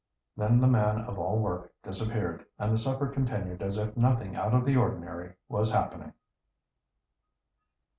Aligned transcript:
Then 0.35 0.59
the 0.59 0.67
man 0.67 1.01
of 1.01 1.19
all 1.19 1.37
work 1.37 1.71
disappeared, 1.83 2.43
and 2.57 2.73
the 2.73 2.77
supper 2.79 3.05
continued 3.07 3.61
as 3.61 3.77
if 3.77 3.95
nothing 3.95 4.35
out 4.35 4.51
of 4.55 4.65
the 4.65 4.75
ordinary 4.75 5.35
was 5.47 5.71
happening. 5.71 6.13